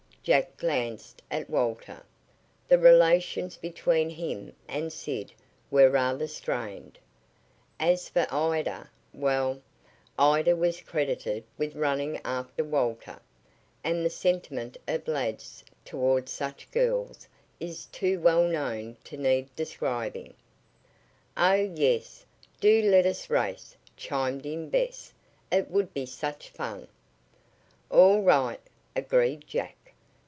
[0.23, 2.03] Jack glanced at Walter.
[2.67, 5.33] The relations between him and Sid
[5.71, 6.99] were rather strained.
[7.79, 9.63] As for Ida well,
[10.19, 13.19] Ida was credited with "running after Walter,"
[13.83, 17.27] and the sentiment of lads toward such girls
[17.59, 20.35] is too well known to need describing.
[21.35, 22.27] "Oh, yes!
[22.59, 25.13] Do let us race!" chimed in Bess.
[25.51, 26.87] "It would be such fun!"
[27.89, 28.61] "All right,"
[28.95, 29.77] agreed Jack.